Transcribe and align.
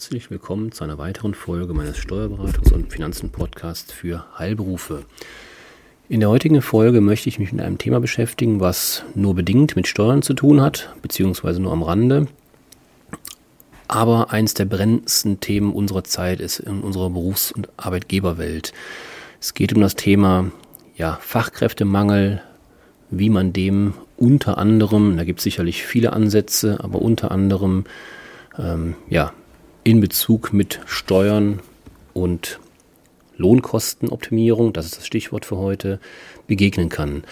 Herzlich 0.00 0.30
willkommen 0.30 0.72
zu 0.72 0.82
einer 0.82 0.96
weiteren 0.96 1.34
Folge 1.34 1.74
meines 1.74 1.98
Steuerberatungs- 1.98 2.72
und 2.72 2.90
Finanzen-Podcasts 2.90 3.92
für 3.92 4.24
Heilberufe. 4.38 5.04
In 6.08 6.20
der 6.20 6.30
heutigen 6.30 6.62
Folge 6.62 7.02
möchte 7.02 7.28
ich 7.28 7.38
mich 7.38 7.52
mit 7.52 7.60
einem 7.60 7.76
Thema 7.76 8.00
beschäftigen, 8.00 8.60
was 8.60 9.04
nur 9.14 9.34
bedingt 9.34 9.76
mit 9.76 9.86
Steuern 9.86 10.22
zu 10.22 10.32
tun 10.32 10.62
hat, 10.62 10.88
beziehungsweise 11.02 11.60
nur 11.60 11.72
am 11.72 11.82
Rande. 11.82 12.28
Aber 13.88 14.30
eins 14.30 14.54
der 14.54 14.64
brennendsten 14.64 15.38
Themen 15.40 15.74
unserer 15.74 16.04
Zeit 16.04 16.40
ist 16.40 16.60
in 16.60 16.80
unserer 16.80 17.10
Berufs- 17.10 17.52
und 17.52 17.68
Arbeitgeberwelt. 17.76 18.72
Es 19.38 19.52
geht 19.52 19.74
um 19.74 19.82
das 19.82 19.96
Thema 19.96 20.50
ja, 20.96 21.18
Fachkräftemangel, 21.20 22.40
wie 23.10 23.28
man 23.28 23.52
dem 23.52 23.92
unter 24.16 24.56
anderem, 24.56 25.18
da 25.18 25.24
gibt 25.24 25.40
es 25.40 25.44
sicherlich 25.44 25.82
viele 25.82 26.14
Ansätze, 26.14 26.78
aber 26.82 27.02
unter 27.02 27.30
anderem 27.30 27.84
ähm, 28.58 28.94
ja, 29.10 29.34
in 29.84 30.00
Bezug 30.00 30.52
mit 30.52 30.80
Steuern 30.86 31.60
und 32.12 32.60
Lohnkostenoptimierung, 33.36 34.72
das 34.72 34.86
ist 34.86 34.98
das 34.98 35.06
Stichwort 35.06 35.46
für 35.46 35.56
heute, 35.56 35.98
begegnen 36.46 36.88
kann. 36.90 37.24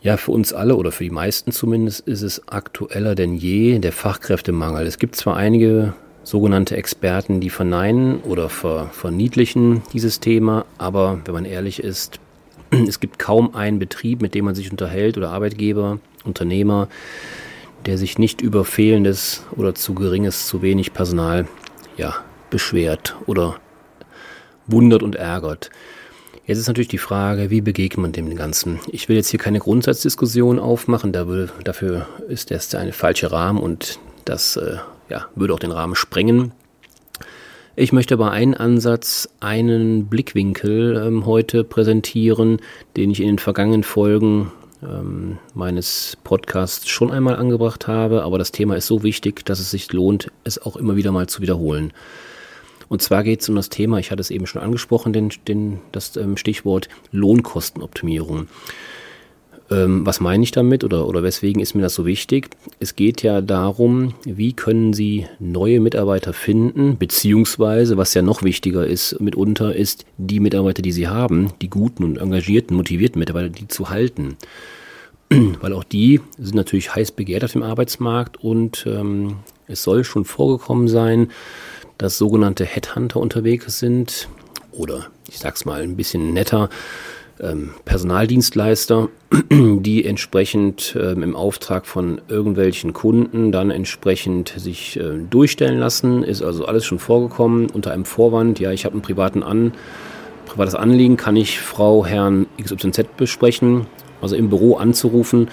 Ja, 0.00 0.16
für 0.16 0.32
uns 0.32 0.52
alle 0.52 0.76
oder 0.76 0.92
für 0.92 1.04
die 1.04 1.10
meisten 1.10 1.52
zumindest 1.52 2.00
ist 2.06 2.22
es 2.22 2.48
aktueller 2.48 3.14
denn 3.14 3.34
je 3.34 3.78
der 3.78 3.92
Fachkräftemangel. 3.92 4.86
Es 4.86 4.98
gibt 4.98 5.16
zwar 5.16 5.36
einige 5.36 5.94
sogenannte 6.24 6.76
Experten, 6.76 7.40
die 7.40 7.50
verneinen 7.50 8.20
oder 8.20 8.48
ver 8.48 8.90
verniedlichen 8.92 9.82
dieses 9.92 10.20
Thema, 10.20 10.64
aber 10.78 11.20
wenn 11.24 11.34
man 11.34 11.44
ehrlich 11.44 11.82
ist, 11.82 12.18
es 12.88 13.00
gibt 13.00 13.18
kaum 13.18 13.54
einen 13.54 13.78
Betrieb, 13.78 14.22
mit 14.22 14.34
dem 14.34 14.46
man 14.46 14.54
sich 14.54 14.70
unterhält 14.70 15.18
oder 15.18 15.30
Arbeitgeber, 15.30 15.98
Unternehmer, 16.24 16.88
der 17.86 17.98
sich 17.98 18.18
nicht 18.18 18.40
über 18.40 18.64
fehlendes 18.64 19.44
oder 19.56 19.74
zu 19.74 19.94
geringes, 19.94 20.46
zu 20.46 20.62
wenig 20.62 20.92
Personal 20.92 21.46
ja, 21.96 22.16
beschwert 22.50 23.16
oder 23.26 23.56
wundert 24.66 25.02
und 25.02 25.16
ärgert. 25.16 25.70
Jetzt 26.46 26.58
ist 26.58 26.68
natürlich 26.68 26.88
die 26.88 26.98
Frage, 26.98 27.50
wie 27.50 27.62
begegnet 27.62 28.02
man 28.02 28.12
dem 28.12 28.34
Ganzen? 28.36 28.78
Ich 28.88 29.08
will 29.08 29.16
jetzt 29.16 29.30
hier 29.30 29.40
keine 29.40 29.60
Grundsatzdiskussion 29.60 30.58
aufmachen, 30.58 31.12
dafür 31.12 32.06
ist 32.28 32.50
das 32.50 32.74
eine 32.74 32.92
falsche 32.92 33.32
Rahmen 33.32 33.58
und 33.58 33.98
das 34.26 34.56
äh, 34.56 34.76
ja, 35.08 35.26
würde 35.34 35.54
auch 35.54 35.58
den 35.58 35.70
Rahmen 35.70 35.94
sprengen. 35.94 36.52
Ich 37.76 37.92
möchte 37.92 38.14
aber 38.14 38.30
einen 38.30 38.54
Ansatz, 38.54 39.28
einen 39.40 40.06
Blickwinkel 40.06 40.96
ähm, 40.96 41.26
heute 41.26 41.64
präsentieren, 41.64 42.58
den 42.96 43.10
ich 43.10 43.20
in 43.20 43.26
den 43.26 43.38
vergangenen 43.38 43.82
Folgen 43.82 44.52
ähm, 44.84 45.38
meines 45.54 46.16
Podcasts 46.24 46.88
schon 46.88 47.10
einmal 47.10 47.36
angebracht 47.36 47.86
habe, 47.86 48.22
aber 48.22 48.38
das 48.38 48.52
Thema 48.52 48.76
ist 48.76 48.86
so 48.86 49.02
wichtig, 49.02 49.44
dass 49.44 49.60
es 49.60 49.70
sich 49.70 49.92
lohnt, 49.92 50.30
es 50.44 50.60
auch 50.60 50.76
immer 50.76 50.96
wieder 50.96 51.12
mal 51.12 51.26
zu 51.26 51.42
wiederholen. 51.42 51.92
Und 52.88 53.02
zwar 53.02 53.24
geht 53.24 53.40
es 53.40 53.48
um 53.48 53.56
das 53.56 53.70
Thema, 53.70 53.98
ich 53.98 54.10
hatte 54.10 54.20
es 54.20 54.30
eben 54.30 54.46
schon 54.46 54.62
angesprochen, 54.62 55.12
den, 55.12 55.32
den, 55.48 55.80
das 55.92 56.16
ähm, 56.16 56.36
Stichwort 56.36 56.88
Lohnkostenoptimierung. 57.12 58.48
Ähm, 59.70 60.04
was 60.04 60.20
meine 60.20 60.42
ich 60.42 60.50
damit 60.50 60.84
oder, 60.84 61.08
oder 61.08 61.22
weswegen 61.22 61.62
ist 61.62 61.74
mir 61.74 61.82
das 61.82 61.94
so 61.94 62.04
wichtig? 62.04 62.50
Es 62.80 62.96
geht 62.96 63.22
ja 63.22 63.40
darum, 63.40 64.14
wie 64.24 64.52
können 64.52 64.92
Sie 64.92 65.26
neue 65.38 65.80
Mitarbeiter 65.80 66.34
finden, 66.34 66.98
beziehungsweise, 66.98 67.96
was 67.96 68.12
ja 68.12 68.20
noch 68.20 68.42
wichtiger 68.42 68.86
ist 68.86 69.20
mitunter, 69.20 69.74
ist 69.74 70.04
die 70.18 70.40
Mitarbeiter, 70.40 70.82
die 70.82 70.92
Sie 70.92 71.08
haben, 71.08 71.52
die 71.62 71.70
guten 71.70 72.04
und 72.04 72.18
engagierten, 72.18 72.76
motivierten 72.76 73.18
Mitarbeiter, 73.18 73.48
die 73.48 73.68
zu 73.68 73.88
halten. 73.88 74.36
Weil 75.60 75.72
auch 75.72 75.84
die 75.84 76.20
sind 76.38 76.54
natürlich 76.54 76.94
heiß 76.94 77.12
begehrt 77.12 77.44
auf 77.44 77.52
dem 77.52 77.62
Arbeitsmarkt 77.62 78.42
und 78.42 78.86
ähm, 78.86 79.36
es 79.66 79.82
soll 79.82 80.04
schon 80.04 80.24
vorgekommen 80.24 80.88
sein, 80.88 81.30
dass 81.98 82.18
sogenannte 82.18 82.64
Headhunter 82.64 83.20
unterwegs 83.20 83.78
sind 83.78 84.28
oder 84.72 85.06
ich 85.28 85.38
sag's 85.38 85.64
mal 85.64 85.82
ein 85.82 85.96
bisschen 85.96 86.32
netter, 86.32 86.68
ähm, 87.40 87.70
Personaldienstleister, 87.84 89.08
die 89.50 90.04
entsprechend 90.04 90.96
ähm, 91.00 91.22
im 91.22 91.36
Auftrag 91.36 91.86
von 91.86 92.20
irgendwelchen 92.28 92.92
Kunden 92.92 93.50
dann 93.50 93.70
entsprechend 93.70 94.54
sich 94.56 94.98
äh, 94.98 95.18
durchstellen 95.30 95.78
lassen. 95.78 96.22
Ist 96.22 96.42
also 96.42 96.66
alles 96.66 96.84
schon 96.84 96.98
vorgekommen 96.98 97.70
unter 97.70 97.92
einem 97.92 98.04
Vorwand. 98.04 98.60
Ja, 98.60 98.70
ich 98.70 98.84
habe 98.84 98.92
einen 98.92 99.02
privaten 99.02 99.42
An, 99.42 99.72
privates 100.46 100.74
Anliegen, 100.76 101.16
kann 101.16 101.34
ich 101.34 101.60
Frau, 101.60 102.06
Herrn 102.06 102.46
XYZ 102.62 103.16
besprechen, 103.16 103.86
also 104.20 104.36
im 104.36 104.48
Büro 104.48 104.76
anzurufen, 104.76 105.48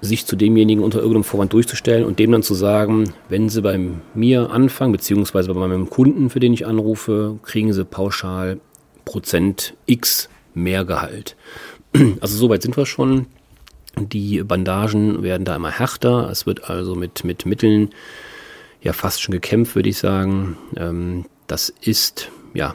sich 0.00 0.26
zu 0.26 0.36
demjenigen 0.36 0.82
unter 0.82 0.98
irgendeinem 0.98 1.24
Vorwand 1.24 1.52
durchzustellen 1.52 2.04
und 2.04 2.18
dem 2.18 2.32
dann 2.32 2.42
zu 2.42 2.54
sagen, 2.54 3.12
wenn 3.28 3.48
Sie 3.48 3.62
bei 3.62 3.78
mir 4.14 4.50
anfangen, 4.50 4.92
beziehungsweise 4.92 5.52
bei 5.52 5.60
meinem 5.60 5.88
Kunden, 5.88 6.30
für 6.30 6.40
den 6.40 6.52
ich 6.52 6.66
anrufe, 6.66 7.38
kriegen 7.42 7.72
Sie 7.72 7.84
pauschal 7.84 8.60
Prozent 9.04 9.74
X 9.86 10.28
mehr 10.54 10.84
Gehalt. 10.84 11.36
Also 12.20 12.36
soweit 12.36 12.62
sind 12.62 12.76
wir 12.76 12.84
schon. 12.84 13.26
Die 13.98 14.42
Bandagen 14.42 15.22
werden 15.22 15.44
da 15.44 15.56
immer 15.56 15.70
härter. 15.70 16.28
Es 16.30 16.44
wird 16.44 16.68
also 16.68 16.94
mit, 16.94 17.24
mit 17.24 17.46
Mitteln 17.46 17.90
ja 18.82 18.92
fast 18.92 19.22
schon 19.22 19.32
gekämpft, 19.32 19.74
würde 19.74 19.88
ich 19.88 19.96
sagen. 19.96 20.58
Ähm, 20.76 21.24
das 21.46 21.72
ist, 21.80 22.30
ja, 22.52 22.74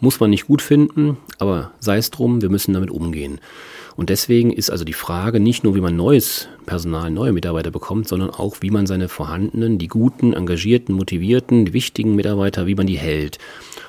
muss 0.00 0.20
man 0.20 0.30
nicht 0.30 0.46
gut 0.46 0.62
finden, 0.62 1.18
aber 1.38 1.72
sei 1.80 1.98
es 1.98 2.10
drum, 2.10 2.40
wir 2.40 2.48
müssen 2.48 2.72
damit 2.72 2.90
umgehen. 2.90 3.40
Und 3.96 4.08
deswegen 4.08 4.52
ist 4.52 4.70
also 4.70 4.84
die 4.84 4.92
Frage 4.92 5.40
nicht 5.40 5.64
nur, 5.64 5.74
wie 5.74 5.80
man 5.80 5.96
neues 5.96 6.48
Personal, 6.66 7.10
neue 7.10 7.32
Mitarbeiter 7.32 7.70
bekommt, 7.70 8.08
sondern 8.08 8.30
auch, 8.30 8.58
wie 8.60 8.70
man 8.70 8.86
seine 8.86 9.08
vorhandenen, 9.08 9.78
die 9.78 9.88
guten, 9.88 10.32
engagierten, 10.32 10.94
motivierten, 10.94 11.72
wichtigen 11.72 12.14
Mitarbeiter, 12.14 12.66
wie 12.66 12.74
man 12.74 12.86
die 12.86 12.98
hält. 12.98 13.38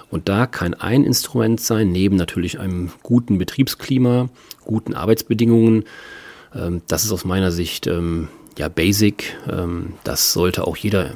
Und 0.09 0.28
da 0.28 0.45
kann 0.45 0.73
ein 0.73 1.03
Instrument 1.03 1.62
sein, 1.62 1.91
neben 1.91 2.17
natürlich 2.17 2.59
einem 2.59 2.91
guten 3.03 3.38
Betriebsklima, 3.38 4.29
guten 4.66 4.94
Arbeitsbedingungen. 4.94 5.85
Ähm, 6.53 6.81
das 6.88 7.06
ist 7.06 7.12
aus 7.12 7.23
meiner 7.23 7.51
Sicht 7.51 7.88
ähm, 7.88 8.28
ja 8.57 8.68
basic. 8.68 9.38
Ähm, 9.50 9.94
das 10.03 10.33
sollte 10.33 10.68
auch 10.68 10.75
jeder 10.75 11.12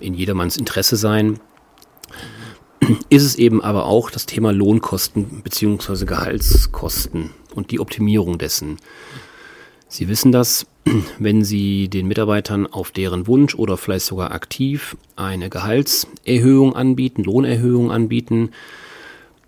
in 0.00 0.14
jedermanns 0.14 0.56
Interesse 0.56 0.96
sein. 0.96 1.40
Ist 3.08 3.24
es 3.24 3.36
eben 3.36 3.62
aber 3.62 3.86
auch 3.86 4.10
das 4.10 4.26
Thema 4.26 4.52
Lohnkosten 4.52 5.42
bzw. 5.42 6.04
Gehaltskosten 6.06 7.30
und 7.54 7.70
die 7.70 7.80
Optimierung 7.80 8.38
dessen. 8.38 8.78
Sie 9.88 10.08
wissen 10.08 10.32
das, 10.32 10.66
wenn 11.18 11.44
Sie 11.44 11.88
den 11.88 12.06
Mitarbeitern 12.06 12.66
auf 12.66 12.90
deren 12.90 13.26
Wunsch 13.26 13.54
oder 13.54 13.76
vielleicht 13.76 14.06
sogar 14.06 14.32
aktiv 14.32 14.96
eine 15.16 15.50
Gehaltserhöhung 15.50 16.74
anbieten, 16.74 17.24
Lohnerhöhung 17.24 17.90
anbieten, 17.90 18.50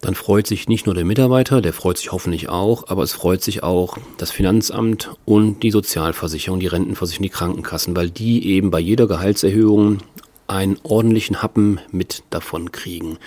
dann 0.00 0.16
freut 0.16 0.49
sich 0.49 0.69
nicht 0.69 0.87
nur 0.87 0.97
der 0.97 1.04
Mitarbeiter, 1.04 1.60
der 1.60 1.72
freut 1.72 1.97
sich 1.97 2.10
hoffentlich 2.10 2.49
auch, 2.49 2.88
aber 2.88 3.04
es 3.04 3.12
freut 3.12 3.41
sich 3.41 3.62
auch 3.62 3.99
das 4.19 4.32
Finanzamt 4.32 5.12
und 5.25 5.62
die 5.62 5.70
Sozialversicherung, 5.70 6.59
die 6.59 6.66
Rentenversicherung, 6.66 7.22
die 7.22 7.28
Krankenkassen, 7.28 7.94
weil 7.94 8.10
die 8.10 8.49
eben 8.49 8.72
bei 8.72 8.81
jeder 8.81 9.06
Gehaltserhöhung 9.06 9.99
einen 10.54 10.78
ordentlichen 10.82 11.42
Happen 11.42 11.80
mit 11.90 12.22
davon 12.30 12.72
kriegen. 12.72 13.18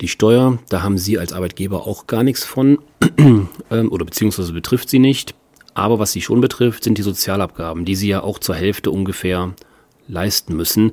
Die 0.00 0.08
Steuer, 0.08 0.58
da 0.68 0.82
haben 0.82 0.98
Sie 0.98 1.18
als 1.18 1.32
Arbeitgeber 1.32 1.86
auch 1.86 2.06
gar 2.06 2.22
nichts 2.22 2.44
von 2.44 2.78
ähm, 3.18 3.48
oder 3.90 4.04
beziehungsweise 4.04 4.52
betrifft 4.52 4.88
Sie 4.88 5.00
nicht. 5.00 5.34
Aber 5.78 6.00
was 6.00 6.10
sie 6.10 6.22
schon 6.22 6.40
betrifft, 6.40 6.82
sind 6.82 6.98
die 6.98 7.02
Sozialabgaben, 7.02 7.84
die 7.84 7.94
sie 7.94 8.08
ja 8.08 8.24
auch 8.24 8.40
zur 8.40 8.56
Hälfte 8.56 8.90
ungefähr 8.90 9.54
leisten 10.08 10.56
müssen. 10.56 10.90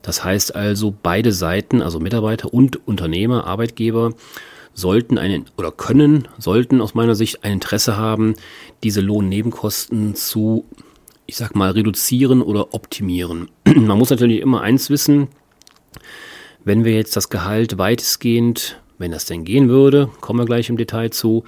Das 0.00 0.22
heißt 0.22 0.54
also, 0.54 0.94
beide 1.02 1.32
Seiten, 1.32 1.82
also 1.82 1.98
Mitarbeiter 1.98 2.54
und 2.54 2.86
Unternehmer, 2.86 3.48
Arbeitgeber, 3.48 4.14
sollten 4.74 5.18
einen 5.18 5.46
oder 5.56 5.72
können, 5.72 6.28
sollten 6.38 6.80
aus 6.80 6.94
meiner 6.94 7.16
Sicht 7.16 7.42
ein 7.42 7.54
Interesse 7.54 7.96
haben, 7.96 8.36
diese 8.84 9.00
Lohnnebenkosten 9.00 10.14
zu, 10.14 10.66
ich 11.26 11.36
sag 11.36 11.54
mal, 11.54 11.70
reduzieren 11.70 12.42
oder 12.42 12.74
optimieren. 12.74 13.50
Man 13.64 13.98
muss 13.98 14.10
natürlich 14.10 14.40
immer 14.40 14.60
eins 14.60 14.90
wissen, 14.90 15.28
wenn 16.64 16.84
wir 16.84 16.94
jetzt 16.94 17.16
das 17.16 17.28
Gehalt 17.28 17.78
weitestgehend, 17.78 18.80
wenn 18.98 19.10
das 19.10 19.24
denn 19.24 19.44
gehen 19.44 19.68
würde, 19.68 20.10
kommen 20.20 20.38
wir 20.38 20.46
gleich 20.46 20.68
im 20.68 20.76
Detail 20.76 21.10
zu, 21.10 21.44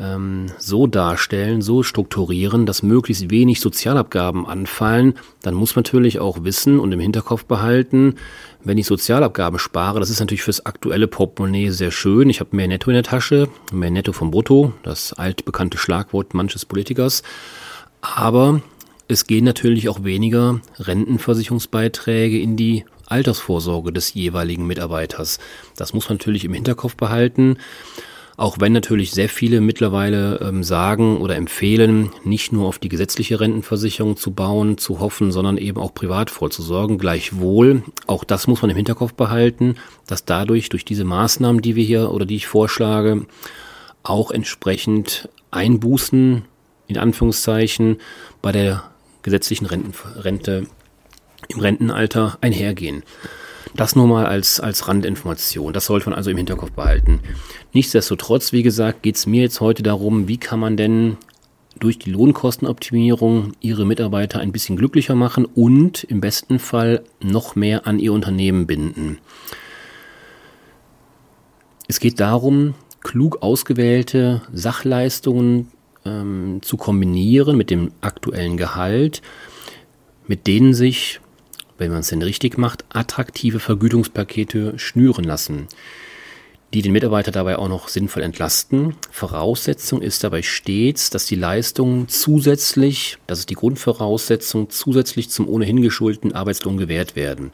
ähm, 0.00 0.46
so 0.58 0.86
darstellen, 0.86 1.62
so 1.62 1.82
strukturieren, 1.82 2.66
dass 2.66 2.82
möglichst 2.82 3.30
wenig 3.30 3.60
Sozialabgaben 3.60 4.46
anfallen, 4.46 5.14
dann 5.42 5.54
muss 5.54 5.76
man 5.76 5.84
natürlich 5.84 6.18
auch 6.18 6.42
wissen 6.42 6.80
und 6.80 6.92
im 6.92 7.00
Hinterkopf 7.00 7.44
behalten, 7.44 8.16
wenn 8.64 8.78
ich 8.78 8.86
Sozialabgaben 8.86 9.58
spare, 9.58 10.00
das 10.00 10.10
ist 10.10 10.20
natürlich 10.20 10.42
fürs 10.42 10.64
aktuelle 10.64 11.06
Portemonnaie 11.06 11.70
sehr 11.70 11.90
schön. 11.90 12.30
Ich 12.30 12.40
habe 12.40 12.56
mehr 12.56 12.66
Netto 12.66 12.90
in 12.90 12.94
der 12.94 13.02
Tasche, 13.02 13.48
mehr 13.72 13.90
Netto 13.90 14.12
vom 14.12 14.30
Brutto, 14.30 14.72
das 14.82 15.12
altbekannte 15.12 15.78
Schlagwort 15.78 16.34
manches 16.34 16.64
Politikers. 16.64 17.22
Aber 18.00 18.62
es 19.08 19.26
gehen 19.26 19.44
natürlich 19.44 19.88
auch 19.88 20.04
weniger 20.04 20.60
Rentenversicherungsbeiträge 20.78 22.38
in 22.38 22.56
die 22.56 22.84
Altersvorsorge 23.06 23.92
des 23.92 24.14
jeweiligen 24.14 24.66
Mitarbeiters. 24.66 25.38
Das 25.76 25.92
muss 25.92 26.08
man 26.08 26.18
natürlich 26.18 26.44
im 26.44 26.54
Hinterkopf 26.54 26.96
behalten. 26.96 27.58
Auch 28.36 28.56
wenn 28.58 28.72
natürlich 28.72 29.12
sehr 29.12 29.28
viele 29.28 29.60
mittlerweile 29.60 30.40
ähm, 30.40 30.64
sagen 30.64 31.18
oder 31.18 31.36
empfehlen, 31.36 32.10
nicht 32.24 32.52
nur 32.52 32.66
auf 32.66 32.80
die 32.80 32.88
gesetzliche 32.88 33.38
Rentenversicherung 33.38 34.16
zu 34.16 34.32
bauen, 34.32 34.76
zu 34.76 34.98
hoffen, 34.98 35.30
sondern 35.30 35.56
eben 35.56 35.78
auch 35.78 35.94
privat 35.94 36.30
vorzusorgen. 36.30 36.98
Gleichwohl, 36.98 37.84
auch 38.08 38.24
das 38.24 38.48
muss 38.48 38.62
man 38.62 38.70
im 38.72 38.76
Hinterkopf 38.76 39.14
behalten, 39.14 39.76
dass 40.08 40.24
dadurch, 40.24 40.68
durch 40.68 40.84
diese 40.84 41.04
Maßnahmen, 41.04 41.62
die 41.62 41.76
wir 41.76 41.84
hier 41.84 42.10
oder 42.10 42.26
die 42.26 42.36
ich 42.36 42.48
vorschlage, 42.48 43.26
auch 44.02 44.32
entsprechend 44.32 45.28
Einbußen, 45.52 46.44
in 46.88 46.98
Anführungszeichen, 46.98 47.98
bei 48.42 48.50
der 48.50 48.82
gesetzlichen 49.24 49.66
Renten, 49.66 49.92
Rente 50.16 50.66
im 51.48 51.58
Rentenalter 51.58 52.38
einhergehen. 52.40 53.02
Das 53.74 53.96
nur 53.96 54.06
mal 54.06 54.26
als, 54.26 54.60
als 54.60 54.86
Randinformation. 54.86 55.72
Das 55.72 55.86
sollte 55.86 56.08
man 56.08 56.16
also 56.16 56.30
im 56.30 56.36
Hinterkopf 56.36 56.70
behalten. 56.70 57.20
Nichtsdestotrotz, 57.72 58.52
wie 58.52 58.62
gesagt, 58.62 59.02
geht 59.02 59.16
es 59.16 59.26
mir 59.26 59.42
jetzt 59.42 59.60
heute 59.60 59.82
darum, 59.82 60.28
wie 60.28 60.38
kann 60.38 60.60
man 60.60 60.76
denn 60.76 61.16
durch 61.80 61.98
die 61.98 62.10
Lohnkostenoptimierung 62.10 63.52
ihre 63.60 63.84
Mitarbeiter 63.84 64.38
ein 64.38 64.52
bisschen 64.52 64.76
glücklicher 64.76 65.16
machen 65.16 65.44
und 65.44 66.04
im 66.04 66.20
besten 66.20 66.60
Fall 66.60 67.02
noch 67.20 67.56
mehr 67.56 67.86
an 67.88 67.98
ihr 67.98 68.12
Unternehmen 68.12 68.68
binden. 68.68 69.18
Es 71.88 71.98
geht 71.98 72.20
darum, 72.20 72.74
klug 73.00 73.42
ausgewählte 73.42 74.42
Sachleistungen 74.52 75.72
ähm, 76.04 76.60
zu 76.62 76.76
kombinieren 76.76 77.56
mit 77.56 77.70
dem 77.70 77.92
aktuellen 78.00 78.56
Gehalt, 78.56 79.22
mit 80.26 80.46
denen 80.46 80.74
sich 80.74 81.20
wenn 81.78 81.90
man 81.90 82.00
es 82.00 82.08
denn 82.08 82.22
richtig 82.22 82.58
macht, 82.58 82.84
attraktive 82.90 83.60
Vergütungspakete 83.60 84.78
schnüren 84.78 85.24
lassen, 85.24 85.68
die 86.72 86.82
den 86.82 86.92
Mitarbeiter 86.92 87.30
dabei 87.30 87.56
auch 87.56 87.68
noch 87.68 87.88
sinnvoll 87.88 88.22
entlasten. 88.22 88.96
Voraussetzung 89.10 90.02
ist 90.02 90.24
dabei 90.24 90.42
stets, 90.42 91.10
dass 91.10 91.26
die 91.26 91.36
Leistungen 91.36 92.08
zusätzlich, 92.08 93.18
das 93.26 93.40
ist 93.40 93.50
die 93.50 93.54
Grundvoraussetzung, 93.54 94.70
zusätzlich 94.70 95.30
zum 95.30 95.48
ohnehin 95.48 95.82
geschuldeten 95.82 96.32
Arbeitslohn 96.32 96.76
gewährt 96.76 97.16
werden. 97.16 97.52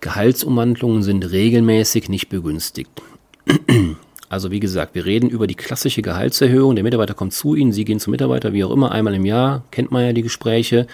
Gehaltsumwandlungen 0.00 1.02
sind 1.02 1.24
regelmäßig 1.24 2.08
nicht 2.08 2.28
begünstigt. 2.28 2.90
Also 4.28 4.50
wie 4.50 4.60
gesagt, 4.60 4.94
wir 4.94 5.06
reden 5.06 5.30
über 5.30 5.46
die 5.46 5.54
klassische 5.54 6.02
Gehaltserhöhung. 6.02 6.74
Der 6.74 6.84
Mitarbeiter 6.84 7.14
kommt 7.14 7.32
zu 7.32 7.54
Ihnen, 7.54 7.72
Sie 7.72 7.84
gehen 7.84 8.00
zum 8.00 8.10
Mitarbeiter, 8.10 8.52
wie 8.52 8.64
auch 8.64 8.70
immer, 8.70 8.92
einmal 8.92 9.14
im 9.14 9.24
Jahr, 9.24 9.64
kennt 9.70 9.90
man 9.90 10.04
ja 10.04 10.12
die 10.12 10.22
Gespräche 10.22 10.86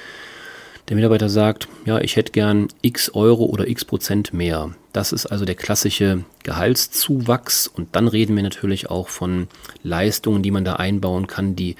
der 0.88 0.96
Mitarbeiter 0.96 1.30
sagt, 1.30 1.68
ja, 1.86 1.98
ich 1.98 2.16
hätte 2.16 2.32
gern 2.32 2.68
x 2.82 3.10
Euro 3.14 3.46
oder 3.46 3.66
x 3.68 3.84
Prozent 3.84 4.34
mehr. 4.34 4.74
Das 4.92 5.12
ist 5.12 5.26
also 5.26 5.44
der 5.44 5.54
klassische 5.54 6.24
Gehaltszuwachs 6.42 7.66
und 7.66 7.96
dann 7.96 8.06
reden 8.06 8.36
wir 8.36 8.42
natürlich 8.42 8.90
auch 8.90 9.08
von 9.08 9.48
Leistungen, 9.82 10.42
die 10.42 10.50
man 10.50 10.64
da 10.64 10.74
einbauen 10.74 11.26
kann, 11.26 11.56
die 11.56 11.76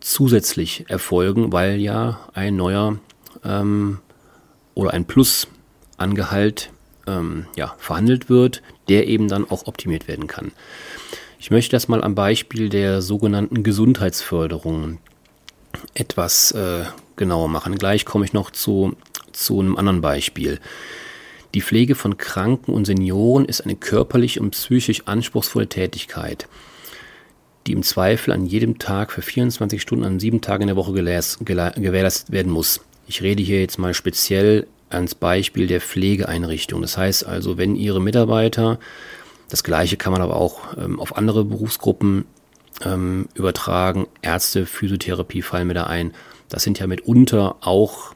zusätzlich 0.00 0.86
erfolgen, 0.88 1.52
weil 1.52 1.76
ja 1.76 2.20
ein 2.34 2.56
neuer 2.56 2.98
ähm, 3.44 3.98
oder 4.74 4.92
ein 4.92 5.04
Plus 5.04 5.46
an 5.96 6.14
Gehalt 6.14 6.70
ähm, 7.06 7.46
ja, 7.56 7.76
verhandelt 7.78 8.28
wird, 8.28 8.60
der 8.88 9.06
eben 9.06 9.28
dann 9.28 9.48
auch 9.50 9.66
optimiert 9.66 10.08
werden 10.08 10.26
kann. 10.26 10.52
Ich 11.38 11.50
möchte 11.50 11.72
das 11.72 11.88
mal 11.88 12.04
am 12.04 12.14
Beispiel 12.14 12.68
der 12.68 13.02
sogenannten 13.02 13.62
Gesundheitsförderung 13.62 14.98
etwas 15.94 16.52
äh, 16.52 16.84
genauer 17.16 17.48
machen. 17.48 17.76
Gleich 17.76 18.04
komme 18.04 18.24
ich 18.24 18.32
noch 18.32 18.50
zu, 18.50 18.96
zu 19.32 19.60
einem 19.60 19.76
anderen 19.76 20.00
Beispiel. 20.00 20.60
Die 21.54 21.60
Pflege 21.60 21.94
von 21.94 22.16
Kranken 22.16 22.72
und 22.72 22.86
Senioren 22.86 23.44
ist 23.44 23.60
eine 23.60 23.76
körperlich 23.76 24.40
und 24.40 24.52
psychisch 24.52 25.02
anspruchsvolle 25.06 25.68
Tätigkeit, 25.68 26.48
die 27.66 27.72
im 27.72 27.82
Zweifel 27.82 28.32
an 28.32 28.46
jedem 28.46 28.78
Tag 28.78 29.12
für 29.12 29.22
24 29.22 29.82
Stunden 29.82 30.04
an 30.04 30.20
sieben 30.20 30.40
Tagen 30.40 30.62
in 30.62 30.68
der 30.68 30.76
Woche 30.76 30.92
gewährleistet 30.92 32.32
werden 32.32 32.52
muss. 32.52 32.80
Ich 33.06 33.22
rede 33.22 33.42
hier 33.42 33.60
jetzt 33.60 33.78
mal 33.78 33.92
speziell 33.92 34.66
ans 34.92 35.14
Beispiel 35.14 35.66
der 35.66 35.80
Pflegeeinrichtung. 35.80 36.82
Das 36.82 36.96
heißt 36.96 37.26
also, 37.26 37.58
wenn 37.58 37.76
Ihre 37.76 38.00
Mitarbeiter, 38.00 38.78
das 39.48 39.64
gleiche 39.64 39.96
kann 39.96 40.12
man 40.12 40.22
aber 40.22 40.36
auch 40.36 40.76
ähm, 40.76 41.00
auf 41.00 41.16
andere 41.16 41.44
Berufsgruppen 41.44 42.24
ähm, 42.84 43.28
übertragen, 43.34 44.06
Ärzte, 44.22 44.66
Physiotherapie 44.66 45.42
fallen 45.42 45.68
mir 45.68 45.74
da 45.74 45.84
ein, 45.84 46.12
das 46.48 46.62
sind 46.62 46.78
ja 46.78 46.86
mitunter 46.86 47.56
auch, 47.60 48.14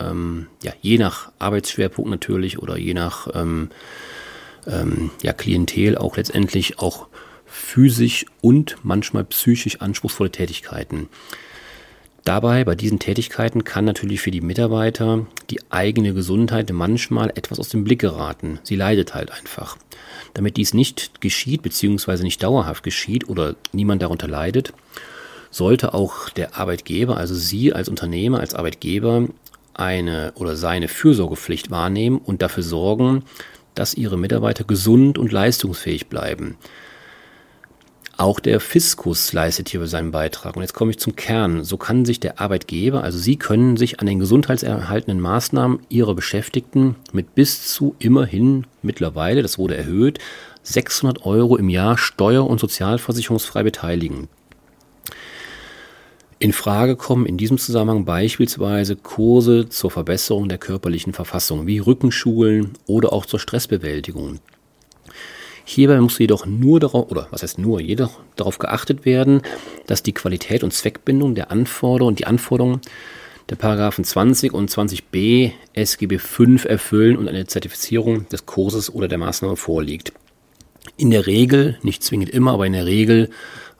ähm, 0.00 0.48
ja, 0.62 0.72
je 0.80 0.98
nach 0.98 1.32
Arbeitsschwerpunkt 1.38 2.10
natürlich 2.10 2.58
oder 2.58 2.76
je 2.78 2.94
nach 2.94 3.28
ähm, 3.34 3.70
ähm, 4.66 5.10
ja, 5.22 5.32
Klientel 5.32 5.98
auch 5.98 6.16
letztendlich 6.16 6.78
auch 6.78 7.08
physisch 7.46 8.26
und 8.40 8.76
manchmal 8.82 9.24
psychisch 9.24 9.80
anspruchsvolle 9.80 10.30
Tätigkeiten. 10.30 11.08
Dabei, 12.24 12.64
bei 12.64 12.74
diesen 12.74 12.98
Tätigkeiten 12.98 13.64
kann 13.64 13.84
natürlich 13.84 14.22
für 14.22 14.30
die 14.30 14.40
Mitarbeiter 14.40 15.26
die 15.50 15.60
eigene 15.68 16.14
Gesundheit 16.14 16.72
manchmal 16.72 17.28
etwas 17.34 17.60
aus 17.60 17.68
dem 17.68 17.84
Blick 17.84 18.00
geraten. 18.00 18.60
Sie 18.62 18.76
leidet 18.76 19.14
halt 19.14 19.30
einfach. 19.30 19.76
Damit 20.32 20.56
dies 20.56 20.72
nicht 20.72 21.20
geschieht, 21.20 21.60
beziehungsweise 21.60 22.22
nicht 22.22 22.42
dauerhaft 22.42 22.82
geschieht 22.82 23.28
oder 23.28 23.56
niemand 23.72 24.00
darunter 24.00 24.26
leidet, 24.26 24.72
sollte 25.50 25.92
auch 25.92 26.30
der 26.30 26.56
Arbeitgeber, 26.56 27.18
also 27.18 27.34
Sie 27.34 27.74
als 27.74 27.90
Unternehmer, 27.90 28.40
als 28.40 28.54
Arbeitgeber, 28.54 29.28
eine 29.74 30.32
oder 30.34 30.56
seine 30.56 30.88
Fürsorgepflicht 30.88 31.70
wahrnehmen 31.70 32.18
und 32.18 32.40
dafür 32.40 32.62
sorgen, 32.62 33.24
dass 33.74 33.94
Ihre 33.94 34.16
Mitarbeiter 34.16 34.64
gesund 34.64 35.18
und 35.18 35.30
leistungsfähig 35.30 36.06
bleiben. 36.06 36.56
Auch 38.16 38.38
der 38.38 38.60
Fiskus 38.60 39.32
leistet 39.32 39.68
hierbei 39.68 39.86
seinen 39.86 40.12
Beitrag. 40.12 40.54
Und 40.54 40.62
jetzt 40.62 40.74
komme 40.74 40.92
ich 40.92 40.98
zum 40.98 41.16
Kern. 41.16 41.64
So 41.64 41.76
kann 41.76 42.04
sich 42.04 42.20
der 42.20 42.40
Arbeitgeber, 42.40 43.02
also 43.02 43.18
Sie 43.18 43.36
können 43.36 43.76
sich 43.76 44.00
an 44.00 44.06
den 44.06 44.20
gesundheitserhaltenden 44.20 45.20
Maßnahmen 45.20 45.80
Ihrer 45.88 46.14
Beschäftigten 46.14 46.94
mit 47.12 47.34
bis 47.34 47.72
zu 47.72 47.96
immerhin 47.98 48.66
mittlerweile, 48.82 49.42
das 49.42 49.58
wurde 49.58 49.76
erhöht, 49.76 50.20
600 50.62 51.26
Euro 51.26 51.56
im 51.56 51.68
Jahr 51.68 51.98
steuer- 51.98 52.48
und 52.48 52.60
sozialversicherungsfrei 52.60 53.64
beteiligen. 53.64 54.28
In 56.38 56.52
Frage 56.52 56.96
kommen 56.96 57.26
in 57.26 57.36
diesem 57.36 57.58
Zusammenhang 57.58 58.04
beispielsweise 58.04 58.96
Kurse 58.96 59.68
zur 59.68 59.90
Verbesserung 59.90 60.48
der 60.48 60.58
körperlichen 60.58 61.12
Verfassung, 61.12 61.66
wie 61.66 61.78
Rückenschulen 61.78 62.72
oder 62.86 63.12
auch 63.12 63.26
zur 63.26 63.40
Stressbewältigung. 63.40 64.40
Hierbei 65.64 65.98
muss 66.00 66.18
jedoch 66.18 66.46
nur 66.46 66.78
darauf, 66.78 67.10
oder 67.10 67.26
was 67.30 67.42
heißt 67.42 67.58
nur, 67.58 67.80
jedoch 67.80 68.20
darauf 68.36 68.58
geachtet 68.58 69.04
werden, 69.04 69.40
dass 69.86 70.02
die 70.02 70.12
Qualität 70.12 70.62
und 70.62 70.72
Zweckbindung 70.72 71.34
der 71.34 71.50
Anforderungen 71.50 72.12
und 72.12 72.18
die 72.18 72.26
Anforderungen 72.26 72.80
der 73.50 73.56
Paragraphen 73.56 74.04
20 74.04 74.52
und 74.52 74.70
20b 74.70 75.52
SGB 75.72 76.18
5 76.18 76.64
erfüllen 76.64 77.16
und 77.16 77.28
eine 77.28 77.46
Zertifizierung 77.46 78.28
des 78.28 78.46
Kurses 78.46 78.92
oder 78.92 79.08
der 79.08 79.18
Maßnahme 79.18 79.56
vorliegt. 79.56 80.12
In 80.96 81.10
der 81.10 81.26
Regel, 81.26 81.78
nicht 81.82 82.02
zwingend 82.02 82.30
immer, 82.30 82.52
aber 82.52 82.66
in 82.66 82.72
der 82.74 82.86
Regel 82.86 83.30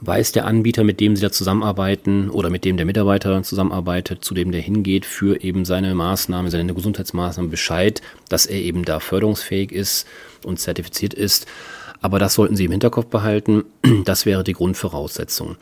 weiß 0.07 0.33
der 0.33 0.47
Anbieter, 0.47 0.85
mit 0.85 1.01
dem 1.01 1.17
sie 1.17 1.23
da 1.23 1.31
zusammenarbeiten 1.31 2.31
oder 2.31 2.51
mit 2.51 2.65
dem 2.65 2.77
der 2.77 2.87
Mitarbeiter 2.87 3.43
zusammenarbeitet, 3.43 4.25
zu 4.25 4.35
dem 4.35 4.53
der 4.53 4.61
hingeht, 4.61 5.07
für 5.07 5.43
eben 5.43 5.65
seine 5.65 5.95
Maßnahme, 5.95 6.51
seine 6.51 6.75
Gesundheitsmaßnahme 6.75 7.49
Bescheid, 7.49 8.03
dass 8.29 8.47
er 8.47 8.61
eben 8.61 8.85
da 8.85 9.01
förderungsfähig 9.01 9.73
ist 9.73 10.07
und 10.45 10.59
zertifiziert 10.59 11.15
ist. 11.15 11.47
Aber 12.01 12.19
das 12.19 12.35
sollten 12.35 12.57
Sie 12.57 12.67
im 12.67 12.71
Hinterkopf 12.71 13.07
behalten. 13.07 13.65
Das 14.05 14.27
wäre 14.27 14.45
die 14.45 14.53
Grundvoraussetzung. 14.53 15.57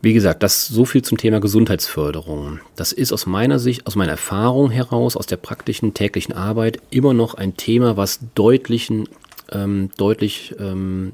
Wie 0.00 0.14
gesagt, 0.14 0.42
das 0.42 0.66
so 0.66 0.84
viel 0.84 1.02
zum 1.02 1.18
Thema 1.18 1.40
Gesundheitsförderung. 1.40 2.60
Das 2.76 2.92
ist 2.92 3.12
aus 3.12 3.26
meiner 3.26 3.58
Sicht, 3.58 3.86
aus 3.86 3.96
meiner 3.96 4.12
Erfahrung 4.12 4.70
heraus, 4.70 5.16
aus 5.16 5.26
der 5.26 5.36
praktischen 5.36 5.92
täglichen 5.92 6.32
Arbeit 6.34 6.80
immer 6.90 7.14
noch 7.14 7.34
ein 7.34 7.56
Thema, 7.56 7.96
was 7.96 8.20
deutlichen, 8.34 9.08
ähm, 9.50 9.90
deutlich 9.96 10.54
ähm, 10.60 11.12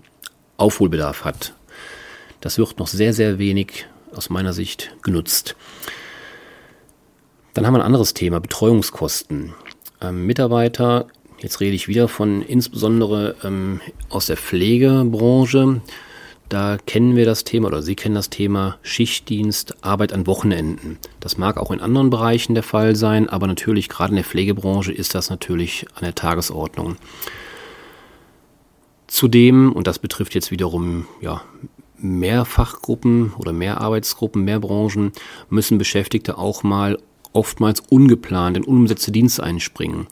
Aufholbedarf 0.59 1.25
hat. 1.25 1.55
Das 2.45 2.59
wird 2.59 2.79
noch 2.79 2.89
sehr, 2.89 3.15
sehr 3.15 3.39
wenig 3.39 3.87
aus 4.15 4.29
meiner 4.29 4.53
Sicht 4.53 4.95
genutzt. 5.01 5.57
Dann 7.55 7.67
haben 7.67 7.73
wir 7.73 7.79
ein 7.79 7.87
anderes 7.87 8.13
Thema, 8.13 8.39
Betreuungskosten. 8.39 9.55
Ähm, 10.03 10.27
Mitarbeiter, 10.27 11.07
jetzt 11.39 11.61
rede 11.61 11.75
ich 11.75 11.89
wieder 11.89 12.07
von 12.07 12.43
insbesondere 12.43 13.35
ähm, 13.45 13.81
aus 14.11 14.27
der 14.27 14.37
Pflegebranche, 14.37 15.81
da 16.51 16.77
kennen 16.85 17.17
wir 17.17 17.25
das 17.25 17.45
Thema 17.45 17.69
oder 17.69 17.81
Sie 17.81 17.95
kennen 17.95 18.15
das 18.15 18.29
Thema 18.29 18.77
Schichtdienst, 18.83 19.83
Arbeit 19.83 20.13
an 20.13 20.27
Wochenenden. 20.27 20.99
Das 21.21 21.39
mag 21.39 21.57
auch 21.57 21.71
in 21.71 21.81
anderen 21.81 22.11
Bereichen 22.11 22.53
der 22.53 22.63
Fall 22.63 22.95
sein, 22.95 23.27
aber 23.31 23.47
natürlich 23.47 23.89
gerade 23.89 24.11
in 24.11 24.17
der 24.17 24.25
Pflegebranche 24.27 24.93
ist 24.93 25.15
das 25.15 25.31
natürlich 25.31 25.87
an 25.95 26.03
der 26.03 26.15
Tagesordnung. 26.15 26.97
Zudem, 29.07 29.73
und 29.73 29.87
das 29.87 29.99
betrifft 29.99 30.35
jetzt 30.35 30.51
wiederum 30.51 31.07
ja, 31.23 31.43
mehr 31.99 32.45
Fachgruppen 32.45 33.33
oder 33.39 33.53
mehr 33.53 33.81
Arbeitsgruppen, 33.81 34.45
mehr 34.45 34.61
Branchen, 34.61 35.13
müssen 35.49 35.79
Beschäftigte 35.79 36.39
auch 36.39 36.63
mal 36.63 36.99
oftmals 37.33 37.81
ungeplant 37.81 38.57
in 38.57 38.65
unumsetzte 38.65 39.13
Dienste 39.13 39.43
einspringen. 39.43 40.07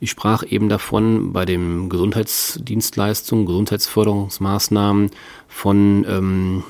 Ich 0.00 0.10
sprach 0.10 0.42
eben 0.48 0.70
davon 0.70 1.32
bei 1.32 1.44
den 1.44 1.90
Gesundheitsdienstleistungen, 1.90 3.44
Gesundheitsförderungsmaßnahmen 3.44 5.10
von 5.46 6.06
ähm, 6.08 6.64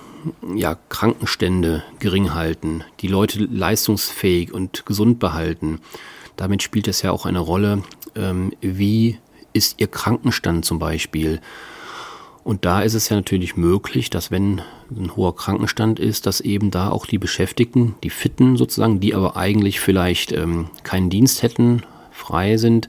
ja, 0.55 0.77
Krankenstände 0.89 1.85
gering 2.01 2.35
halten, 2.35 2.83
die 3.01 3.07
Leute 3.07 3.45
leistungsfähig 3.45 4.53
und 4.53 4.85
gesund 4.85 5.21
behalten. 5.21 5.81
Damit 6.37 6.63
spielt 6.63 6.89
es 6.89 7.03
ja 7.03 7.13
auch 7.13 7.25
eine 7.25 7.39
Rolle, 7.39 7.83
ähm, 8.17 8.53
wie 8.61 9.19
ist 9.53 9.81
ihr 9.81 9.87
Krankenstand 9.87 10.65
zum 10.65 10.79
Beispiel. 10.79 11.41
Und 12.42 12.64
da 12.64 12.82
ist 12.82 12.94
es 12.94 13.09
ja 13.09 13.16
natürlich 13.16 13.56
möglich, 13.56 14.11
dass 14.11 14.30
wenn 14.30 14.62
ein 14.90 15.14
hoher 15.14 15.37
Krankenstand 15.37 16.00
ist, 16.00 16.26
dass 16.26 16.40
eben 16.40 16.70
da 16.70 16.90
auch 16.90 17.06
die 17.06 17.18
Beschäftigten, 17.18 17.94
die 18.02 18.11
Fitten 18.11 18.56
sozusagen, 18.56 19.00
die 19.00 19.14
aber 19.14 19.37
eigentlich 19.37 19.80
vielleicht 19.80 20.32
ähm, 20.32 20.70
keinen 20.82 21.11
Dienst 21.11 21.42
hätten, 21.42 21.82
frei 22.11 22.56
sind, 22.56 22.88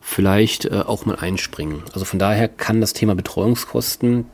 vielleicht 0.00 0.66
äh, 0.66 0.82
auch 0.86 1.04
mal 1.04 1.16
einspringen. 1.16 1.82
Also 1.92 2.04
von 2.04 2.18
daher 2.18 2.48
kann 2.48 2.80
das 2.80 2.92
Thema 2.94 3.14
Betreuungskosten 3.14 4.26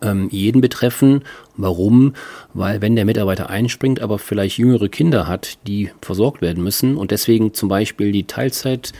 ähm, 0.00 0.28
jeden 0.30 0.60
betreffen. 0.60 1.24
Warum? 1.56 2.14
Weil 2.54 2.80
wenn 2.80 2.96
der 2.96 3.04
Mitarbeiter 3.04 3.50
einspringt, 3.50 4.00
aber 4.00 4.18
vielleicht 4.18 4.58
jüngere 4.58 4.88
Kinder 4.88 5.26
hat, 5.26 5.58
die 5.66 5.90
versorgt 6.00 6.40
werden 6.40 6.62
müssen 6.62 6.96
und 6.96 7.10
deswegen 7.10 7.54
zum 7.54 7.68
Beispiel 7.68 8.12
die 8.12 8.24
Teilzeit 8.24 8.92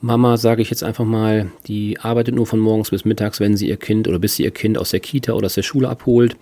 Mama, 0.00 0.36
sage 0.36 0.62
ich 0.62 0.70
jetzt 0.70 0.84
einfach 0.84 1.04
mal, 1.04 1.50
die 1.66 1.98
arbeitet 1.98 2.34
nur 2.34 2.46
von 2.46 2.60
morgens 2.60 2.90
bis 2.90 3.04
mittags, 3.04 3.40
wenn 3.40 3.56
sie 3.56 3.68
ihr 3.68 3.76
Kind 3.76 4.06
oder 4.06 4.20
bis 4.20 4.36
sie 4.36 4.44
ihr 4.44 4.52
Kind 4.52 4.78
aus 4.78 4.90
der 4.90 5.00
Kita 5.00 5.32
oder 5.32 5.46
aus 5.46 5.54
der 5.54 5.62
Schule 5.62 5.88
abholt. 5.88 6.36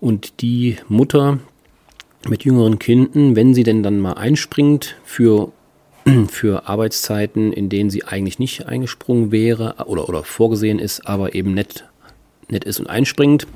Und 0.00 0.40
die 0.40 0.76
Mutter 0.88 1.38
mit 2.28 2.44
jüngeren 2.44 2.78
Kindern, 2.78 3.36
wenn 3.36 3.54
sie 3.54 3.62
denn 3.62 3.82
dann 3.82 4.00
mal 4.00 4.14
einspringt 4.14 4.96
für, 5.04 5.52
für 6.28 6.68
Arbeitszeiten, 6.68 7.52
in 7.52 7.68
denen 7.68 7.90
sie 7.90 8.04
eigentlich 8.04 8.40
nicht 8.40 8.66
eingesprungen 8.66 9.30
wäre 9.30 9.76
oder, 9.86 10.08
oder 10.08 10.24
vorgesehen 10.24 10.80
ist, 10.80 11.06
aber 11.06 11.34
eben 11.36 11.54
nicht 11.54 11.84
nett 12.48 12.64
ist 12.64 12.80
und 12.80 12.88
einspringt, 12.88 13.46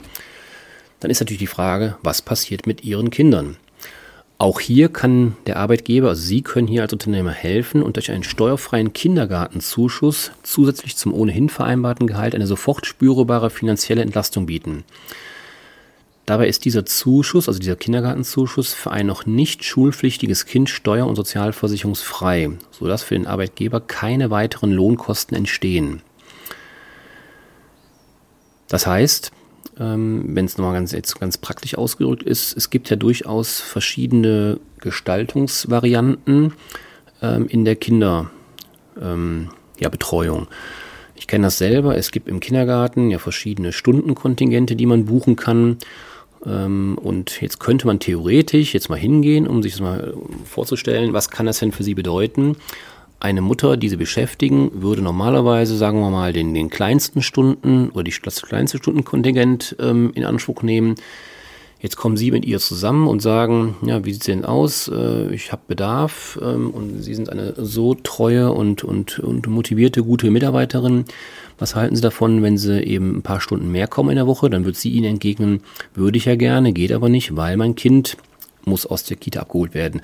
dann 1.01 1.11
ist 1.11 1.21
natürlich 1.21 1.41
die 1.41 1.47
Frage, 1.49 1.97
was 2.03 2.23
passiert 2.23 2.67
mit 2.67 2.85
Ihren 2.85 3.11
Kindern? 3.11 3.57
Auch 4.37 4.59
hier 4.59 4.89
kann 4.89 5.37
der 5.47 5.59
Arbeitgeber, 5.59 6.09
also 6.09 6.21
Sie 6.21 6.43
können 6.43 6.67
hier 6.67 6.83
als 6.83 6.93
Unternehmer 6.93 7.31
helfen 7.31 7.83
und 7.83 7.97
durch 7.97 8.11
einen 8.11 8.25
steuerfreien 8.25 8.93
Kindergartenzuschuss 8.93 10.33
zusätzlich 10.43 10.97
zum 10.97 11.15
ohnehin 11.15 11.49
vereinbarten 11.49 12.09
Gehalt 12.09 12.35
eine 12.35 12.47
sofort 12.47 12.85
spürbare 12.85 13.49
finanzielle 13.49 14.03
Entlastung 14.03 14.47
bieten. 14.47 14.85
Dabei 16.27 16.49
ist 16.49 16.65
dieser 16.65 16.87
Zuschuss, 16.87 17.49
also 17.49 17.61
dieser 17.61 17.77
Kindergartenzuschuss, 17.77 18.73
für 18.73 18.91
ein 18.91 19.07
noch 19.07 19.27
nicht 19.27 19.63
schulpflichtiges 19.63 20.47
Kind 20.47 20.71
steuer- 20.71 21.07
und 21.07 21.17
sozialversicherungsfrei, 21.17 22.51
sodass 22.71 23.03
für 23.03 23.15
den 23.15 23.27
Arbeitgeber 23.27 23.81
keine 23.81 24.31
weiteren 24.31 24.73
Lohnkosten 24.73 25.37
entstehen. 25.37 26.01
Das 28.69 28.87
heißt, 28.87 29.33
ähm, 29.79 30.25
wenn 30.35 30.45
es 30.45 30.59
nochmal 30.59 30.75
ganz, 30.75 30.93
jetzt 30.93 31.19
ganz 31.21 31.39
praktisch 31.39 31.77
ausgedrückt 31.77 32.23
ist, 32.23 32.57
es 32.57 32.71
gibt 32.71 32.91
ja 32.91 32.97
durchaus 32.97 33.61
verschiedene 33.61 34.61
Gestaltungsvarianten 34.81 36.53
ähm, 37.23 37.47
in 37.49 37.65
der 37.65 37.77
Kinderbetreuung. 37.77 38.29
Ähm, 39.01 39.49
ja, 39.79 39.91
ich 41.17 41.27
kenne 41.27 41.47
das 41.47 41.59
selber. 41.59 41.97
Es 41.97 42.11
gibt 42.11 42.29
im 42.29 42.41
Kindergarten 42.41 43.11
ja 43.11 43.19
verschiedene 43.19 43.73
Stundenkontingente, 43.73 44.77
die 44.77 44.87
man 44.87 45.07
buchen 45.07 45.37
kann. 45.37 45.79
Ähm, 46.45 46.99
und 47.01 47.41
jetzt 47.41 47.61
könnte 47.61 47.87
man 47.87 47.99
theoretisch 47.99 48.75
jetzt 48.75 48.91
mal 48.91 48.99
hingehen, 48.99 49.47
um 49.47 49.63
sich 49.63 49.73
das 49.73 49.81
mal 49.81 50.15
vorzustellen, 50.45 51.13
was 51.13 51.31
kann 51.31 51.47
das 51.47 51.59
denn 51.59 51.73
für 51.73 51.85
Sie 51.85 51.95
bedeuten? 51.95 52.57
Eine 53.25 53.41
Mutter, 53.41 53.79
die 53.79 53.89
sie 53.89 53.97
beschäftigen, 53.97 54.71
würde 54.75 55.01
normalerweise, 55.01 55.79
sagen 55.79 55.99
wir 56.01 56.11
mal, 56.11 56.35
den, 56.35 56.53
den 56.53 56.69
kleinsten 56.69 57.23
Stunden 57.23 57.89
oder 57.89 58.05
die, 58.05 58.13
das 58.23 58.43
kleinste 58.43 58.77
Stundenkontingent 58.77 59.77
ähm, 59.81 60.13
in 60.15 60.27
Anspruch 60.27 60.63
nehmen. 60.63 60.97
Jetzt 61.81 61.97
kommen 61.97 62.19
Sie 62.19 62.31
mit 62.31 62.45
ihr 62.45 62.59
zusammen 62.59 63.09
und 63.09 63.23
sagen, 63.23 63.77
ja, 63.81 64.05
wie 64.05 64.13
sieht 64.13 64.23
es 64.23 64.27
denn 64.27 64.45
aus? 64.45 64.89
Äh, 64.89 65.35
ich 65.35 65.53
habe 65.53 65.63
Bedarf 65.67 66.39
ähm, 66.43 66.71
und 66.71 67.03
Sie 67.03 67.15
sind 67.15 67.31
eine 67.31 67.55
so 67.57 67.95
treue 67.95 68.53
und, 68.53 68.85
und, 68.85 69.19
und 69.21 69.47
motivierte, 69.47 70.03
gute 70.03 70.31
Mitarbeiterin. 70.31 71.07
Was 71.59 71.75
halten 71.75 71.97
Sie 71.97 72.03
davon, 72.03 72.43
wenn 72.43 72.59
Sie 72.59 72.83
eben 72.83 73.17
ein 73.17 73.23
paar 73.23 73.41
Stunden 73.41 73.73
mehr 73.73 73.87
kommen 73.87 74.11
in 74.11 74.17
der 74.17 74.27
Woche? 74.27 74.51
Dann 74.51 74.67
wird 74.67 74.77
sie 74.77 74.91
Ihnen 74.91 75.07
entgegnen, 75.07 75.63
würde 75.95 76.19
ich 76.19 76.27
ja 76.27 76.37
gerne, 76.37 76.75
geht 76.75 76.93
aber 76.93 77.09
nicht, 77.09 77.37
weil 77.37 77.57
mein 77.57 77.75
Kind 77.75 78.19
muss 78.67 78.85
aus 78.85 79.05
der 79.05 79.17
Kita 79.17 79.41
abgeholt 79.41 79.73
werden. 79.73 80.03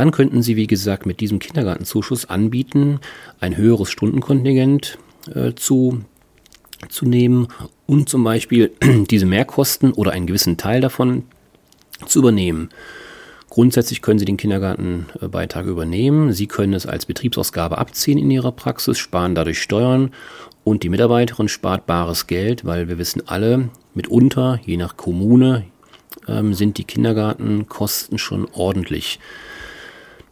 Dann 0.00 0.12
könnten 0.12 0.40
Sie, 0.40 0.56
wie 0.56 0.66
gesagt, 0.66 1.04
mit 1.04 1.20
diesem 1.20 1.40
Kindergartenzuschuss 1.40 2.24
anbieten, 2.24 3.00
ein 3.38 3.58
höheres 3.58 3.90
Stundenkontingent 3.90 4.96
äh, 5.34 5.52
zu, 5.52 6.00
zu 6.88 7.04
nehmen 7.04 7.48
und 7.84 8.08
zum 8.08 8.24
Beispiel 8.24 8.72
diese 9.10 9.26
Mehrkosten 9.26 9.92
oder 9.92 10.12
einen 10.12 10.26
gewissen 10.26 10.56
Teil 10.56 10.80
davon 10.80 11.24
zu 12.06 12.20
übernehmen. 12.20 12.70
Grundsätzlich 13.50 14.00
können 14.00 14.18
Sie 14.18 14.24
den 14.24 14.38
Kindergartenbeitrag 14.38 15.66
übernehmen. 15.66 16.32
Sie 16.32 16.46
können 16.46 16.72
es 16.72 16.86
als 16.86 17.04
Betriebsausgabe 17.04 17.76
abziehen 17.76 18.16
in 18.16 18.30
Ihrer 18.30 18.52
Praxis, 18.52 18.96
sparen 18.96 19.34
dadurch 19.34 19.60
Steuern 19.60 20.12
und 20.64 20.82
die 20.82 20.88
Mitarbeiterin 20.88 21.48
spart 21.48 21.84
bares 21.84 22.26
Geld, 22.26 22.64
weil 22.64 22.88
wir 22.88 22.96
wissen 22.96 23.28
alle, 23.28 23.68
mitunter, 23.92 24.60
je 24.64 24.78
nach 24.78 24.96
Kommune, 24.96 25.66
ähm, 26.26 26.54
sind 26.54 26.78
die 26.78 26.84
Kindergartenkosten 26.84 28.16
schon 28.16 28.48
ordentlich. 28.54 29.20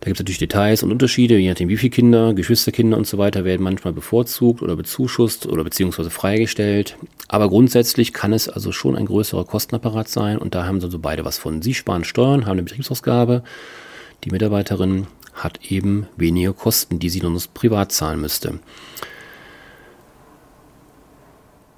Da 0.00 0.04
gibt 0.04 0.16
es 0.16 0.20
natürlich 0.20 0.38
Details 0.38 0.84
und 0.84 0.92
Unterschiede, 0.92 1.38
je 1.38 1.48
nachdem 1.48 1.68
wie 1.68 1.76
viele 1.76 1.90
Kinder, 1.90 2.32
Geschwisterkinder 2.32 2.96
und 2.96 3.06
so 3.06 3.18
weiter 3.18 3.44
werden 3.44 3.64
manchmal 3.64 3.92
bevorzugt 3.92 4.62
oder 4.62 4.76
bezuschusst 4.76 5.46
oder 5.46 5.64
beziehungsweise 5.64 6.10
freigestellt. 6.10 6.96
Aber 7.26 7.48
grundsätzlich 7.48 8.12
kann 8.12 8.32
es 8.32 8.48
also 8.48 8.70
schon 8.70 8.94
ein 8.94 9.06
größerer 9.06 9.44
Kostenapparat 9.44 10.08
sein 10.08 10.38
und 10.38 10.54
da 10.54 10.66
haben 10.66 10.80
sie 10.80 10.86
also 10.86 11.00
beide 11.00 11.24
was 11.24 11.38
von. 11.38 11.62
Sie 11.62 11.74
sparen 11.74 12.04
Steuern, 12.04 12.46
haben 12.46 12.52
eine 12.52 12.62
Betriebsausgabe, 12.62 13.42
die 14.24 14.30
Mitarbeiterin 14.30 15.08
hat 15.34 15.60
eben 15.68 16.06
weniger 16.16 16.52
Kosten, 16.52 16.98
die 16.98 17.10
sie 17.10 17.20
nur 17.20 17.40
privat 17.52 17.90
zahlen 17.90 18.20
müsste. 18.20 18.60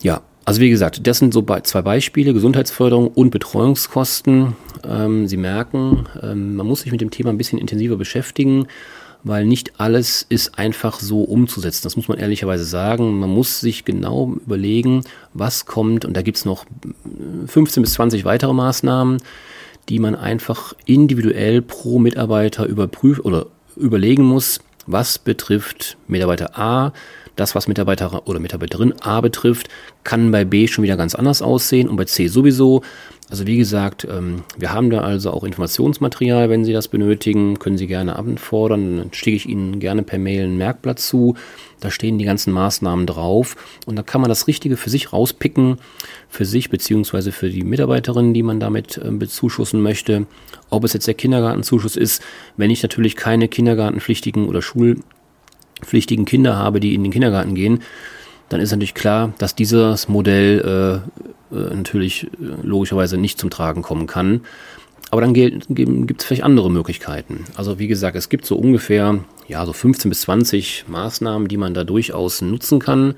Ja, 0.03 0.23
also 0.45 0.61
wie 0.61 0.71
gesagt, 0.71 1.07
das 1.07 1.19
sind 1.19 1.33
so 1.33 1.45
zwei 1.63 1.83
Beispiele, 1.83 2.33
Gesundheitsförderung 2.33 3.09
und 3.09 3.31
Betreuungskosten. 3.31 4.57
Ähm, 4.91 5.29
Sie 5.29 5.37
merken, 5.37 6.09
ähm, 6.23 6.57
man 6.57 6.67
muss 6.67 6.81
sich 6.81 6.93
mit 6.93 7.01
dem 7.01 7.11
Thema 7.11 7.31
ein 7.31 7.39
bisschen 7.39 7.59
intensiver 7.59 7.97
beschäftigen, 7.97 8.67
weil 9.23 9.47
nicht 9.47 9.79
alles 9.79 10.27
ist 10.29 10.59
einfach 10.59 10.99
so 10.99 11.23
umzusetzen. 11.23 11.83
Das 11.85 11.97
muss 11.97 12.09
man 12.09 12.19
ehrlicherweise 12.19 12.65
sagen. 12.65 13.19
Man 13.21 13.31
muss 13.31 13.61
sich 13.61 13.85
genau 13.85 14.35
überlegen, 14.45 15.05
was 15.35 15.67
kommt. 15.67 16.05
Und 16.05 16.17
da 16.17 16.23
gibt 16.23 16.39
es 16.39 16.45
noch 16.45 16.65
15 17.47 17.83
bis 17.83 17.93
20 17.95 18.25
weitere 18.25 18.53
Maßnahmen, 18.53 19.19
die 19.89 19.99
man 19.99 20.15
einfach 20.15 20.75
individuell 20.87 21.63
pro 21.63 21.99
Mitarbeiter 21.99 22.67
überprüfen 22.67 23.23
oder 23.23 23.47
überlegen 23.77 24.25
muss, 24.25 24.61
was 24.87 25.19
betrifft 25.19 25.97
Mitarbeiter 26.09 26.59
A, 26.59 26.93
das, 27.37 27.55
was 27.55 27.69
Mitarbeiter 27.69 28.27
oder 28.27 28.41
Mitarbeiterin 28.41 28.95
A 29.01 29.21
betrifft, 29.21 29.69
kann 30.05 30.31
bei 30.31 30.45
B 30.45 30.67
schon 30.67 30.85
wieder 30.85 30.97
ganz 30.97 31.15
anders 31.15 31.43
aussehen 31.43 31.89
und 31.89 31.97
bei 31.97 32.05
C 32.05 32.27
sowieso. 32.29 32.83
Also 33.31 33.47
wie 33.47 33.57
gesagt, 33.57 34.07
ähm, 34.11 34.43
wir 34.59 34.73
haben 34.73 34.91
da 34.91 35.03
also 35.03 35.31
auch 35.31 35.45
Informationsmaterial, 35.45 36.51
wenn 36.51 36.65
Sie 36.65 36.73
das 36.73 36.89
benötigen, 36.89 37.61
können 37.61 37.79
Sie 37.79 37.87
gerne 37.87 38.17
anfordern. 38.17 38.99
Dann 38.99 39.13
schicke 39.13 39.37
ich 39.37 39.49
Ihnen 39.49 39.79
gerne 39.79 40.03
per 40.03 40.19
Mail 40.19 40.45
ein 40.45 40.57
Merkblatt 40.57 40.99
zu. 40.99 41.37
Da 41.79 41.93
stehen 41.93 42.19
die 42.19 42.25
ganzen 42.25 42.53
Maßnahmen 42.53 43.07
drauf 43.07 43.55
und 43.87 43.95
da 43.95 44.03
kann 44.03 44.21
man 44.21 44.29
das 44.29 44.49
Richtige 44.49 44.77
für 44.77 44.91
sich 44.91 45.13
rauspicken, 45.13 45.77
für 46.29 46.45
sich 46.45 46.71
beziehungsweise 46.71 47.31
für 47.31 47.51
die 47.51 47.63
Mitarbeiterin, 47.63 48.35
die 48.35 48.43
man 48.43 48.59
damit 48.59 49.01
ähm, 49.03 49.21
bezuschussen 49.21 49.81
möchte. 49.81 50.27
Ob 50.69 50.83
es 50.83 50.93
jetzt 50.93 51.07
der 51.07 51.15
Kindergartenzuschuss 51.15 51.95
ist, 51.95 52.23
wenn 52.57 52.71
ich 52.71 52.83
natürlich 52.83 53.15
keine 53.15 53.47
kindergartenpflichtigen 53.47 54.49
oder 54.49 54.61
Schul 54.61 54.99
pflichtigen 55.83 56.25
Kinder 56.25 56.57
habe, 56.57 56.81
die 56.81 56.95
in 56.95 57.05
den 57.05 57.13
Kindergarten 57.13 57.55
gehen, 57.55 57.81
dann 58.51 58.61
ist 58.61 58.73
natürlich 58.73 58.95
klar, 58.95 59.33
dass 59.39 59.55
dieses 59.55 60.09
Modell 60.09 61.03
äh, 61.53 61.57
äh 61.57 61.75
natürlich 61.75 62.25
äh, 62.25 62.29
logischerweise 62.63 63.17
nicht 63.17 63.41
zum 63.41 63.49
Tragen 63.49 63.81
kommen 63.81 64.07
kann. 64.07 64.43
Aber 65.11 65.23
dann 65.23 65.35
gibt 65.35 66.21
es 66.21 66.25
vielleicht 66.25 66.45
andere 66.45 66.71
Möglichkeiten. 66.71 67.45
Also 67.57 67.79
wie 67.79 67.89
gesagt, 67.89 68.17
es 68.17 68.29
gibt 68.29 68.47
so 68.47 68.57
ungefähr 68.57 69.19
ja, 69.49 69.67
so 69.67 69.73
15 69.73 70.09
bis 70.09 70.21
20 70.23 70.85
Maßnahmen, 70.87 71.49
die 71.49 71.57
man 71.57 71.75
da 71.75 71.83
durchaus 71.83 72.43
nutzen 72.43 72.79
kann. 72.79 73.15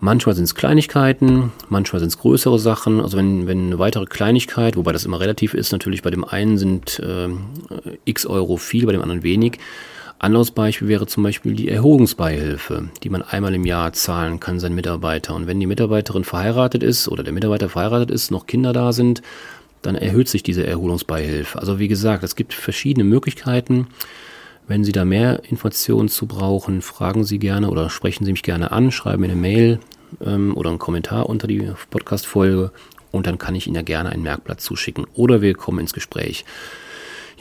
Manchmal 0.00 0.34
sind 0.34 0.44
es 0.44 0.54
Kleinigkeiten, 0.54 1.52
manchmal 1.68 2.00
sind 2.00 2.08
es 2.08 2.18
größere 2.18 2.58
Sachen. 2.58 3.00
Also 3.00 3.18
wenn, 3.18 3.46
wenn 3.46 3.66
eine 3.66 3.78
weitere 3.78 4.06
Kleinigkeit, 4.06 4.76
wobei 4.76 4.92
das 4.92 5.04
immer 5.04 5.20
relativ 5.20 5.54
ist, 5.54 5.72
natürlich 5.72 6.02
bei 6.02 6.10
dem 6.10 6.24
einen 6.24 6.58
sind 6.58 6.98
äh, 7.00 7.28
x 8.04 8.26
Euro 8.26 8.56
viel, 8.56 8.86
bei 8.86 8.92
dem 8.92 9.02
anderen 9.02 9.22
wenig. 9.22 9.58
Anderes 10.22 10.52
Beispiel 10.52 10.86
wäre 10.86 11.08
zum 11.08 11.24
Beispiel 11.24 11.54
die 11.54 11.68
Erholungsbeihilfe, 11.68 12.90
die 13.02 13.10
man 13.10 13.22
einmal 13.22 13.56
im 13.56 13.66
Jahr 13.66 13.92
zahlen 13.92 14.38
kann, 14.38 14.60
seinen 14.60 14.76
Mitarbeiter. 14.76 15.34
Und 15.34 15.48
wenn 15.48 15.58
die 15.58 15.66
Mitarbeiterin 15.66 16.22
verheiratet 16.22 16.84
ist 16.84 17.08
oder 17.08 17.24
der 17.24 17.32
Mitarbeiter 17.32 17.68
verheiratet 17.68 18.12
ist, 18.12 18.30
noch 18.30 18.46
Kinder 18.46 18.72
da 18.72 18.92
sind, 18.92 19.20
dann 19.82 19.96
erhöht 19.96 20.28
sich 20.28 20.44
diese 20.44 20.64
Erholungsbeihilfe. 20.64 21.58
Also 21.58 21.80
wie 21.80 21.88
gesagt, 21.88 22.22
es 22.22 22.36
gibt 22.36 22.54
verschiedene 22.54 23.02
Möglichkeiten. 23.02 23.88
Wenn 24.68 24.84
Sie 24.84 24.92
da 24.92 25.04
mehr 25.04 25.42
Informationen 25.42 26.08
zu 26.08 26.26
brauchen, 26.26 26.82
fragen 26.82 27.24
Sie 27.24 27.40
gerne 27.40 27.68
oder 27.68 27.90
sprechen 27.90 28.24
Sie 28.24 28.30
mich 28.30 28.44
gerne 28.44 28.70
an, 28.70 28.92
schreiben 28.92 29.22
mir 29.22 29.30
eine 29.32 29.40
Mail 29.40 29.80
ähm, 30.24 30.56
oder 30.56 30.70
einen 30.70 30.78
Kommentar 30.78 31.28
unter 31.28 31.48
die 31.48 31.68
Podcast-Folge 31.90 32.70
und 33.10 33.26
dann 33.26 33.38
kann 33.38 33.56
ich 33.56 33.66
Ihnen 33.66 33.74
ja 33.74 33.82
gerne 33.82 34.10
ein 34.10 34.22
Merkblatt 34.22 34.60
zuschicken 34.60 35.04
oder 35.14 35.42
wir 35.42 35.54
kommen 35.54 35.80
ins 35.80 35.92
Gespräch. 35.92 36.44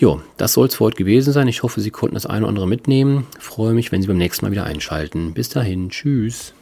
Jo, 0.02 0.20
das 0.38 0.54
soll 0.54 0.66
es 0.66 0.74
für 0.74 0.86
heute 0.86 0.98
gewesen 0.98 1.32
sein. 1.32 1.48
Ich 1.48 1.62
hoffe, 1.62 1.80
Sie 1.80 1.92
konnten 1.92 2.16
das 2.16 2.26
eine 2.26 2.40
oder 2.40 2.50
andere 2.50 2.68
mitnehmen. 2.68 3.28
Freue 3.40 3.76
mich, 3.76 3.92
wenn 3.92 4.02
Sie 4.02 4.08
beim 4.08 4.18
nächsten 4.18 4.44
Mal 4.44 4.52
wieder 4.52 4.64
einschalten. 4.64 5.36
Bis 5.36 5.50
dahin, 5.50 5.92
tschüss. 5.92 6.56